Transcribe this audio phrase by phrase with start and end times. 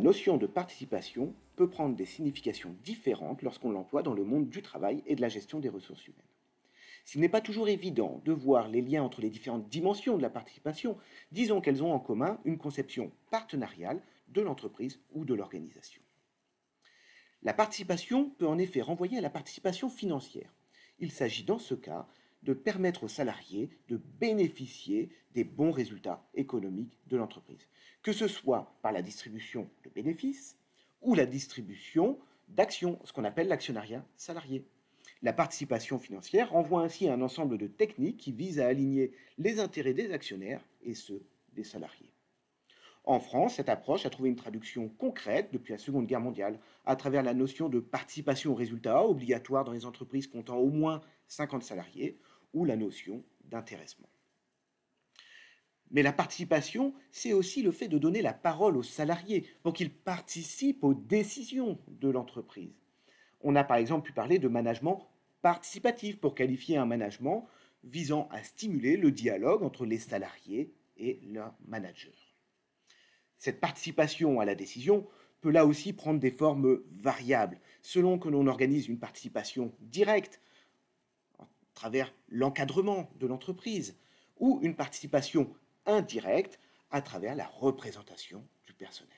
[0.00, 5.02] notion de participation peut prendre des significations différentes lorsqu'on l'emploie dans le monde du travail
[5.06, 6.20] et de la gestion des ressources humaines.
[7.04, 10.30] S'il n'est pas toujours évident de voir les liens entre les différentes dimensions de la
[10.30, 10.96] participation,
[11.32, 16.02] disons qu'elles ont en commun une conception partenariale de l'entreprise ou de l'organisation.
[17.42, 20.52] La participation peut en effet renvoyer à la participation financière.
[20.98, 22.06] Il s'agit dans ce cas
[22.42, 27.68] de permettre aux salariés de bénéficier des bons résultats économiques de l'entreprise,
[28.02, 30.56] que ce soit par la distribution de bénéfices
[31.02, 32.18] ou la distribution
[32.48, 34.64] d'actions, ce qu'on appelle l'actionnariat salarié.
[35.22, 39.60] La participation financière renvoie ainsi à un ensemble de techniques qui visent à aligner les
[39.60, 41.22] intérêts des actionnaires et ceux
[41.54, 42.12] des salariés.
[43.04, 46.96] En France, cette approche a trouvé une traduction concrète depuis la Seconde Guerre mondiale à
[46.96, 51.62] travers la notion de participation aux résultats obligatoire dans les entreprises comptant au moins 50
[51.62, 52.18] salariés
[52.52, 54.08] ou la notion d'intéressement.
[55.90, 59.92] Mais la participation, c'est aussi le fait de donner la parole aux salariés pour qu'ils
[59.92, 62.74] participent aux décisions de l'entreprise.
[63.40, 65.08] On a par exemple pu parler de management
[65.42, 67.48] participatif pour qualifier un management
[67.82, 72.14] visant à stimuler le dialogue entre les salariés et leurs managers.
[73.38, 75.08] Cette participation à la décision
[75.40, 80.40] peut là aussi prendre des formes variables, selon que l'on organise une participation directe
[81.80, 83.96] travers l'encadrement de l'entreprise
[84.38, 85.50] ou une participation
[85.86, 89.16] indirecte à travers la représentation du personnel.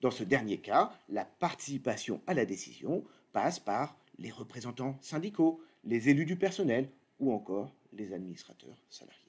[0.00, 6.08] Dans ce dernier cas, la participation à la décision passe par les représentants syndicaux, les
[6.08, 9.20] élus du personnel ou encore les administrateurs salariés.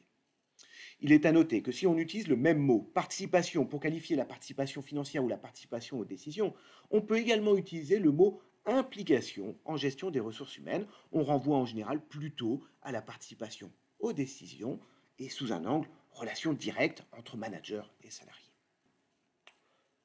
[0.99, 4.25] Il est à noter que si on utilise le même mot participation pour qualifier la
[4.25, 6.55] participation financière ou la participation aux décisions,
[6.89, 10.87] on peut également utiliser le mot implication en gestion des ressources humaines.
[11.11, 14.79] On renvoie en général plutôt à la participation aux décisions
[15.19, 18.51] et sous un angle relation directe entre manager et salarié.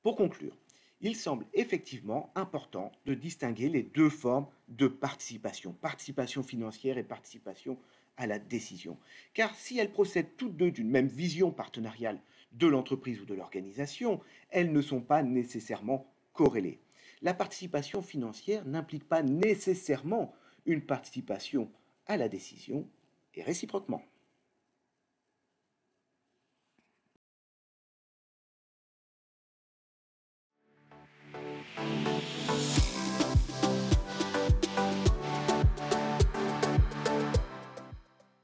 [0.03, 0.57] Pour conclure,
[1.01, 7.79] il semble effectivement important de distinguer les deux formes de participation, participation financière et participation
[8.17, 8.99] à la décision.
[9.33, 12.21] Car si elles procèdent toutes deux d'une même vision partenariale
[12.53, 14.21] de l'entreprise ou de l'organisation,
[14.51, 16.81] elles ne sont pas nécessairement corrélées.
[17.23, 20.35] La participation financière n'implique pas nécessairement
[20.67, 21.71] une participation
[22.07, 22.89] à la décision
[23.35, 24.03] et réciproquement.